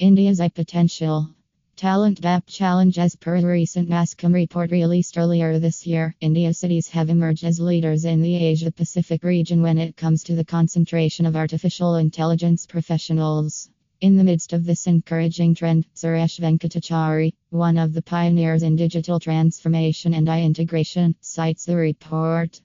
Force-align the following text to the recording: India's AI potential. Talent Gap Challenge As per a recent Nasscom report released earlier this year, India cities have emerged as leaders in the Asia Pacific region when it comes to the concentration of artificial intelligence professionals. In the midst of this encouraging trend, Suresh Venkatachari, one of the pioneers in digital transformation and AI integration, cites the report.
India's 0.00 0.40
AI 0.40 0.48
potential. 0.48 1.28
Talent 1.74 2.20
Gap 2.20 2.44
Challenge 2.46 2.96
As 3.00 3.16
per 3.16 3.34
a 3.34 3.42
recent 3.42 3.88
Nasscom 3.88 4.32
report 4.32 4.70
released 4.70 5.18
earlier 5.18 5.58
this 5.58 5.88
year, 5.88 6.14
India 6.20 6.54
cities 6.54 6.88
have 6.90 7.10
emerged 7.10 7.42
as 7.42 7.58
leaders 7.58 8.04
in 8.04 8.22
the 8.22 8.36
Asia 8.36 8.70
Pacific 8.70 9.24
region 9.24 9.60
when 9.60 9.76
it 9.76 9.96
comes 9.96 10.22
to 10.22 10.36
the 10.36 10.44
concentration 10.44 11.26
of 11.26 11.34
artificial 11.34 11.96
intelligence 11.96 12.64
professionals. 12.64 13.68
In 14.00 14.16
the 14.16 14.22
midst 14.22 14.52
of 14.52 14.64
this 14.64 14.86
encouraging 14.86 15.56
trend, 15.56 15.84
Suresh 15.96 16.38
Venkatachari, 16.38 17.32
one 17.50 17.76
of 17.76 17.92
the 17.92 18.02
pioneers 18.02 18.62
in 18.62 18.76
digital 18.76 19.18
transformation 19.18 20.14
and 20.14 20.28
AI 20.28 20.42
integration, 20.42 21.16
cites 21.20 21.64
the 21.64 21.74
report. 21.74 22.60